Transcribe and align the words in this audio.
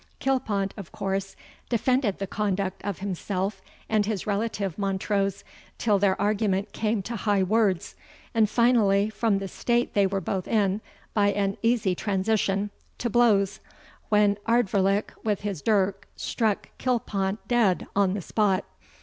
Kilpont 0.19 0.71
of 0.77 0.91
course 0.91 1.35
defended 1.69 2.17
the 2.17 2.25
conduct 2.25 2.81
of 2.83 2.97
himself 3.01 3.61
and 3.87 4.07
his 4.07 4.25
relative 4.25 4.75
Montrose, 4.75 5.43
till 5.77 5.99
their 5.99 6.19
argument 6.19 6.71
came 6.73 7.03
to 7.03 7.15
high 7.15 7.43
words; 7.43 7.93
and 8.33 8.49
finally, 8.49 9.11
from 9.11 9.37
the 9.37 9.47
state 9.47 9.93
they 9.93 10.07
were 10.07 10.19
both 10.19 10.47
in, 10.47 10.81
by 11.13 11.27
an 11.33 11.55
easy 11.61 11.93
transition, 11.93 12.71
to 12.97 13.11
blows, 13.11 13.59
when 14.09 14.37
Ardvoirlich, 14.47 15.11
with 15.23 15.41
his 15.41 15.61
dirk, 15.61 16.07
struck 16.15 16.69
Kilpont 16.79 17.37
dead 17.47 17.85
on 17.95 18.15
the 18.15 18.23
spot. 18.23 18.65